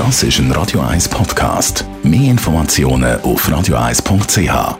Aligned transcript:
Das 0.00 0.22
ist 0.22 0.38
ein 0.38 0.50
Radio 0.52 0.80
1 0.80 1.10
Podcast. 1.10 1.84
Mehr 2.02 2.30
Informationen 2.30 3.20
auf 3.20 3.46
radio1.ch. 3.46 4.78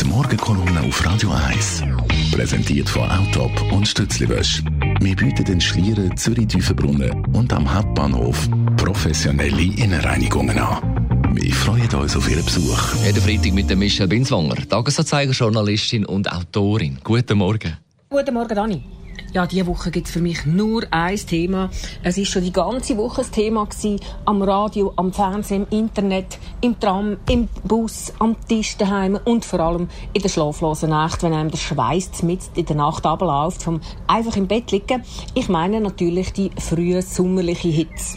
Die 0.00 0.04
Morgenkolumne 0.06 0.80
auf 0.80 1.06
Radio 1.06 1.30
1 1.30 1.84
präsentiert 2.32 2.88
von 2.88 3.08
Autop 3.08 3.70
und 3.70 3.86
Stützliwösch. 3.86 4.60
Wir 4.98 5.14
bieten 5.14 5.44
den 5.44 5.60
Schlieren 5.60 6.16
Zürich-Tüfenbrunnen 6.16 7.24
und 7.32 7.52
am 7.52 7.72
Hauptbahnhof 7.72 8.48
professionelle 8.76 9.62
Innenreinigungen 9.62 10.58
an. 10.58 11.30
Wir 11.32 11.54
freuen 11.54 11.94
uns 11.94 12.16
auf 12.16 12.28
Ihren 12.28 12.44
Besuch. 12.44 12.96
Jeden 13.04 13.22
Freitag 13.22 13.52
mit 13.52 13.76
Michelle 13.76 14.08
Binswanger, 14.08 14.56
Tagesanzeiger-Journalistin 14.68 16.04
und 16.06 16.28
Autorin. 16.32 16.98
Guten 17.04 17.38
Morgen. 17.38 17.76
Guten 18.10 18.34
Morgen, 18.34 18.54
Dani. 18.56 18.95
Ja, 19.36 19.46
diese 19.46 19.66
Woche 19.66 19.90
gibt 19.90 20.06
es 20.06 20.14
für 20.14 20.22
mich 20.22 20.46
nur 20.46 20.84
ein 20.90 21.14
Thema. 21.18 21.68
Es 22.02 22.16
ist 22.16 22.30
schon 22.30 22.42
die 22.42 22.54
ganze 22.54 22.96
Woche 22.96 23.20
ein 23.20 23.30
Thema 23.30 23.66
gewesen. 23.66 24.00
Am 24.24 24.40
Radio, 24.40 24.94
am 24.96 25.12
Fernsehen, 25.12 25.66
im 25.68 25.80
Internet, 25.80 26.38
im 26.62 26.80
Tram, 26.80 27.18
im 27.28 27.46
Bus, 27.62 28.14
am 28.18 28.34
Tisch 28.48 28.78
daheim 28.78 29.18
und 29.26 29.44
vor 29.44 29.60
allem 29.60 29.88
in 30.14 30.22
der 30.22 30.30
schlaflosen 30.30 30.88
Nacht, 30.88 31.22
wenn 31.22 31.34
einem 31.34 31.50
der 31.50 31.58
Schweiß 31.58 32.22
mit 32.22 32.40
in 32.54 32.64
der 32.64 32.76
Nacht 32.76 33.04
abläuft, 33.04 33.62
vom 33.62 33.82
einfach 34.06 34.36
im 34.38 34.46
Bett 34.46 34.72
liegen. 34.72 35.04
Ich 35.34 35.50
meine 35.50 35.82
natürlich 35.82 36.32
die 36.32 36.50
frühe 36.58 37.02
sommerliche 37.02 37.68
Hitze. 37.68 38.16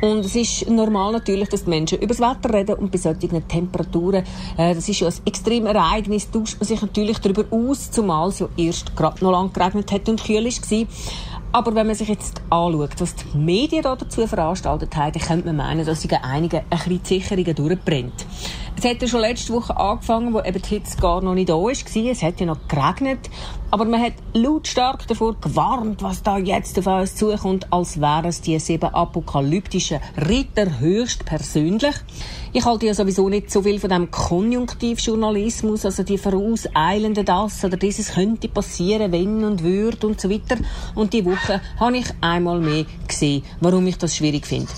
Und 0.00 0.24
es 0.24 0.36
ist 0.36 0.70
normal 0.70 1.12
natürlich, 1.12 1.48
dass 1.48 1.64
die 1.64 1.70
Menschen 1.70 1.98
über 1.98 2.14
das 2.14 2.20
Wetter 2.20 2.54
reden 2.54 2.76
und 2.76 2.92
bei 2.92 2.98
solchen 2.98 3.48
Temperaturen, 3.48 4.24
äh, 4.56 4.74
das 4.74 4.88
ist 4.88 5.00
ja 5.00 5.08
ein 5.08 5.14
extremes 5.24 5.74
Ereignis, 5.74 6.30
tauscht 6.30 6.58
man 6.60 6.68
sich 6.68 6.80
natürlich 6.80 7.18
darüber 7.18 7.44
aus, 7.50 7.90
zumal 7.90 8.28
es 8.28 8.38
ja 8.38 8.48
erst 8.56 8.94
gerade 8.94 9.24
noch 9.24 9.32
lang 9.32 9.52
geregnet 9.52 9.90
hat 9.90 10.08
und 10.08 10.22
kühl 10.22 10.44
war. 10.44 10.86
Aber 11.50 11.74
wenn 11.74 11.86
man 11.86 11.96
sich 11.96 12.08
jetzt 12.08 12.42
anschaut, 12.50 12.90
was 12.98 13.14
die 13.14 13.38
Medien 13.38 13.82
dazu 13.82 14.26
veranstaltet 14.26 14.94
haben, 14.96 15.12
dann 15.12 15.22
könnte 15.22 15.46
man 15.46 15.56
meinen, 15.56 15.86
dass 15.86 16.02
sie 16.02 16.10
einigen 16.10 16.60
ein 16.60 16.68
bisschen 16.68 17.02
die 17.02 17.08
Sicherungen 17.20 17.54
durchbrennt. 17.54 18.26
Es 18.76 18.84
hat 18.84 19.02
ja 19.02 19.08
schon 19.08 19.22
letzte 19.22 19.52
Woche 19.52 19.76
angefangen, 19.76 20.32
wo 20.32 20.40
eben 20.40 20.62
die 20.62 20.68
Hitze 20.68 20.98
gar 20.98 21.20
noch 21.20 21.34
nicht 21.34 21.48
da 21.48 21.54
war. 21.54 21.70
Es 21.72 22.22
hat 22.22 22.38
ja 22.38 22.46
noch 22.46 22.68
geregnet. 22.68 23.28
Aber 23.70 23.84
man 23.84 24.00
hat 24.00 24.14
lautstark 24.32 25.06
davor 25.08 25.34
gewarnt, 25.34 26.02
was 26.02 26.22
da 26.22 26.38
jetzt 26.38 26.78
auf 26.78 26.86
uns 26.86 27.16
zukommt, 27.16 27.70
als 27.70 28.00
wären 28.00 28.26
es 28.26 28.40
die 28.40 28.58
sieben 28.58 28.94
apokalyptischen 28.94 29.98
Ritter 30.16 30.78
höchst 30.78 31.26
persönlich. 31.26 31.94
Ich 32.54 32.64
halte 32.64 32.86
ja 32.86 32.94
sowieso 32.94 33.28
nicht 33.28 33.50
so 33.50 33.62
viel 33.62 33.78
von 33.78 33.90
dem 33.90 34.10
Konjunktivjournalismus, 34.10 35.84
also 35.84 36.02
die 36.02 36.16
vorauseilende 36.16 37.24
das 37.24 37.62
oder 37.62 37.76
dieses 37.76 38.14
könnte 38.14 38.48
passieren, 38.48 39.12
wenn 39.12 39.44
und 39.44 39.62
würde 39.62 40.06
und 40.06 40.18
so 40.18 40.30
weiter. 40.30 40.56
Und 40.94 41.12
die 41.12 41.26
Woche 41.26 41.37
habe 41.78 41.96
ich 41.96 42.06
einmal 42.20 42.60
mehr 42.60 42.84
gesehen, 43.06 43.42
warum 43.60 43.86
ich 43.86 43.98
das 43.98 44.16
schwierig 44.16 44.46
finde. 44.46 44.68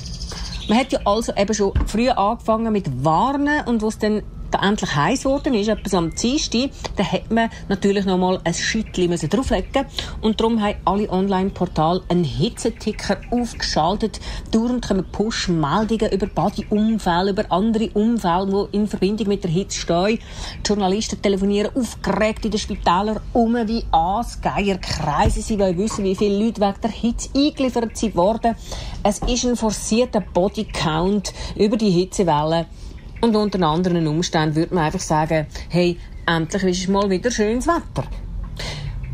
Man 0.68 0.78
hat 0.78 0.92
ja 0.92 1.00
also 1.04 1.32
eben 1.34 1.54
schon 1.54 1.72
früh 1.86 2.08
angefangen 2.10 2.72
mit 2.72 3.04
Warnen 3.04 3.66
und 3.66 3.82
was 3.82 3.98
dann 3.98 4.22
da 4.50 4.66
endlich 4.66 4.94
heiß 4.94 5.22
geworden 5.22 5.54
ist, 5.54 5.68
etwas 5.68 5.94
am 5.94 6.14
Dienstag, 6.14 6.70
da 6.96 7.04
hat 7.04 7.30
man 7.30 7.50
natürlich 7.68 8.04
noch 8.04 8.18
mal 8.18 8.40
ein 8.44 8.54
Schüttli 8.54 9.08
drauflegen 9.08 9.86
und 10.20 10.40
darum 10.40 10.62
haben 10.62 10.76
alle 10.84 11.10
Online-Portale 11.10 12.02
einen 12.08 12.24
Hitzeticker 12.24 13.20
aufgeschaltet. 13.30 14.20
Dauernd 14.50 14.86
kommen 14.86 15.04
Push-Meldungen 15.10 16.12
über 16.12 16.26
Bodyunfälle, 16.26 17.30
über 17.30 17.44
andere 17.50 17.90
Unfälle, 17.94 18.68
die 18.72 18.76
in 18.76 18.86
Verbindung 18.86 19.28
mit 19.28 19.44
der 19.44 19.50
Hitze 19.50 19.78
stehen. 19.78 20.18
Die 20.64 20.68
Journalisten 20.68 21.20
telefonieren 21.20 21.74
aufgeregt 21.74 22.44
in 22.44 22.50
den 22.50 22.60
Spitälern 22.60 23.20
um 23.32 23.54
wie 23.66 23.84
Aasgeier 23.90 24.78
kreisen. 24.78 25.42
Sie 25.42 25.58
wollen 25.58 25.78
wissen, 25.78 26.04
wie 26.04 26.14
viele 26.14 26.44
Leute 26.44 26.60
wegen 26.60 26.80
der 26.82 26.90
Hitze 26.90 27.28
eingeliefert 27.34 27.96
sind 27.96 28.16
worden. 28.16 28.54
Es 29.02 29.18
ist 29.18 29.44
ein 29.44 29.56
forcierter 29.56 30.20
Bodycount 30.20 31.32
über 31.56 31.76
die 31.76 31.90
Hitzewelle 31.90 32.66
und 33.20 33.36
unter 33.36 33.66
anderen 33.66 34.06
Umständen 34.06 34.56
würde 34.56 34.74
man 34.74 34.84
einfach 34.84 35.00
sagen, 35.00 35.46
hey, 35.68 35.98
endlich 36.26 36.62
ist 36.64 36.80
es 36.82 36.88
mal 36.88 37.10
wieder 37.10 37.30
schönes 37.30 37.66
Wetter. 37.66 38.04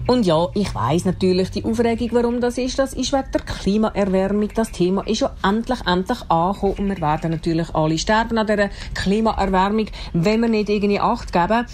Und 0.08 0.24
ja, 0.24 0.46
ich 0.54 0.72
weiß 0.72 1.04
natürlich 1.04 1.50
die 1.50 1.64
Aufregung, 1.64 2.10
warum 2.12 2.40
das 2.40 2.58
ist. 2.58 2.78
Das 2.78 2.92
ist 2.92 3.12
wegen 3.12 3.24
der 3.34 3.40
Klimaerwärmung. 3.40 4.48
Das 4.54 4.70
Thema 4.70 5.04
ist 5.04 5.18
ja 5.18 5.34
endlich, 5.42 5.80
endlich 5.84 6.20
angekommen. 6.30 6.74
Und 6.78 6.88
wir 6.88 7.00
werden 7.00 7.32
natürlich 7.32 7.74
alle 7.74 7.98
sterben 7.98 8.38
an 8.38 8.46
dieser 8.46 8.70
Klimaerwärmung, 8.94 9.86
wenn 10.12 10.42
wir 10.42 10.48
nicht 10.48 10.68
irgendwie 10.68 11.00
Acht 11.00 11.32
geben. 11.32 11.66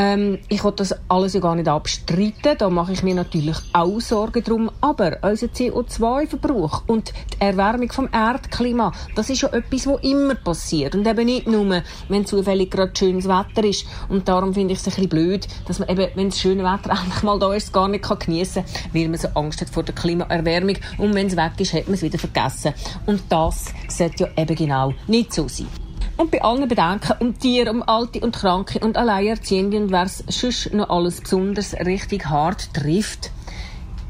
Ähm, 0.00 0.38
ich 0.48 0.62
will 0.62 0.72
das 0.76 0.94
alles 1.08 1.34
ja 1.34 1.40
gar 1.40 1.56
nicht 1.56 1.68
abstreiten. 1.68 2.56
Da 2.56 2.70
mache 2.70 2.92
ich 2.92 3.02
mir 3.02 3.16
natürlich 3.16 3.56
auch 3.72 4.00
Sorgen 4.00 4.44
drum. 4.44 4.70
Aber 4.80 5.18
unser 5.22 5.48
CO2-Verbrauch 5.48 6.84
und 6.86 7.12
die 7.34 7.40
Erwärmung 7.40 7.90
vom 7.90 8.08
Erdklima, 8.12 8.92
das 9.16 9.28
ist 9.28 9.42
ja 9.42 9.48
etwas, 9.48 9.88
was 9.88 10.02
immer 10.02 10.36
passiert. 10.36 10.94
Und 10.94 11.06
eben 11.06 11.26
nicht 11.26 11.48
nur, 11.48 11.82
wenn 12.08 12.26
zufällig 12.26 12.70
gerade 12.70 12.92
schönes 12.96 13.26
Wetter 13.26 13.64
ist. 13.64 13.86
Und 14.08 14.28
darum 14.28 14.54
finde 14.54 14.74
ich 14.74 14.78
es 14.78 14.86
ein 14.86 14.94
bisschen 14.94 15.08
blöd, 15.08 15.48
dass 15.66 15.80
man 15.80 15.88
eben, 15.88 16.08
wenn 16.14 16.28
das 16.28 16.38
schöne 16.38 16.62
Wetter 16.62 16.90
endlich 17.04 17.22
mal 17.24 17.38
da 17.40 17.52
ist, 17.52 17.72
gar 17.72 17.88
nicht 17.88 18.08
geniessen 18.20 18.64
kann, 18.64 18.94
weil 18.94 19.08
man 19.08 19.18
so 19.18 19.28
Angst 19.34 19.60
hat 19.60 19.68
vor 19.68 19.82
der 19.82 19.96
Klimaerwärmung. 19.96 20.76
Und 20.98 21.14
wenn 21.14 21.26
es 21.26 21.36
weg 21.36 21.52
ist, 21.58 21.72
hat 21.72 21.86
man 21.86 21.94
es 21.94 22.02
wieder 22.02 22.18
vergessen. 22.18 22.72
Und 23.06 23.22
das 23.28 23.66
sollte 23.88 24.24
ja 24.24 24.42
eben 24.42 24.54
genau 24.54 24.94
nicht 25.08 25.32
so 25.32 25.48
sein. 25.48 25.66
Und 26.18 26.32
bei 26.32 26.42
allen 26.42 26.66
Bedenken 26.66 27.14
um 27.20 27.38
Tiere, 27.38 27.70
um 27.70 27.82
Alte 27.82 28.18
und 28.20 28.34
Kranke 28.34 28.80
und 28.80 28.96
Alleinerziehende 28.96 29.76
und 29.76 29.92
wer 29.92 30.02
es 30.02 30.24
sonst 30.28 30.74
noch 30.74 30.90
alles 30.90 31.20
besonders 31.20 31.74
richtig 31.74 32.26
hart 32.26 32.74
trifft, 32.74 33.30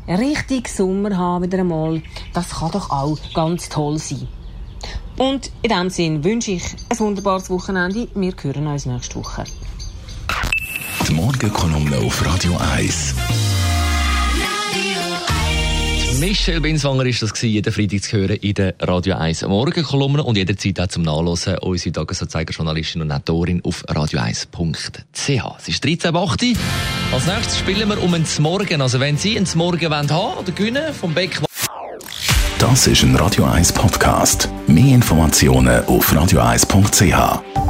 richtig 0.08 0.68
Sommer 0.68 1.18
haben 1.18 1.44
wieder 1.44 1.58
einmal, 1.58 2.02
das 2.32 2.48
kann 2.48 2.70
doch 2.70 2.88
auch 2.90 3.18
ganz 3.34 3.68
toll 3.68 3.98
sein. 3.98 4.26
Und 5.18 5.50
in 5.62 5.68
diesem 5.68 5.90
Sinne 5.90 6.24
wünsche 6.24 6.52
ich 6.52 6.64
ein 6.88 6.98
wunderbares 6.98 7.50
Wochenende. 7.50 8.08
Wir 8.14 8.32
hören 8.40 8.66
uns 8.68 8.86
nächste 8.86 9.16
Woche. 9.16 9.44
Die 11.06 11.12
Morgenkolumne 11.12 11.98
auf 11.98 12.24
Radio 12.24 12.56
1. 12.56 13.14
Michelle 16.18 16.60
Binswanger 16.60 17.06
ist 17.06 17.22
das 17.22 17.32
gewesen, 17.32 17.52
jeden 17.52 17.72
Freitag 17.72 18.02
zu 18.02 18.16
hören 18.16 18.36
in 18.36 18.54
der 18.54 18.74
Radio 18.80 19.16
1 19.16 19.42
Morgenkolumne 19.42 20.24
und 20.24 20.36
jederzeit 20.36 20.80
auch 20.80 20.88
zum 20.88 21.02
Nachlesen 21.04 21.58
unsere 21.58 21.92
Tagesanzeiger-Journalistin 21.92 23.02
und 23.02 23.12
Autorin 23.12 23.60
auf 23.64 23.84
radio1.ch. 23.86 25.04
Es 25.12 25.68
ist 25.68 25.84
13.08 25.84 26.56
Als 27.12 27.26
nächstes 27.26 27.58
spielen 27.58 27.88
wir 27.88 28.02
um 28.02 28.14
ein 28.14 28.26
Morgen. 28.40 28.82
Also 28.82 28.98
wenn 28.98 29.16
Sie 29.16 29.38
ein 29.38 29.46
Morgen 29.54 29.92
haben 29.92 30.10
wollen 30.10 30.38
oder 30.38 30.52
gewinnen 30.52 30.92
vom 30.92 31.14
Beck. 31.14 31.40
Das 32.58 32.88
ist 32.88 33.02
ein 33.04 33.14
Radio 33.14 33.44
1 33.44 33.72
Podcast. 33.72 34.48
Mehr 34.66 34.96
Informationen 34.96 35.84
auf 35.84 36.12
radio1.ch. 36.12 37.67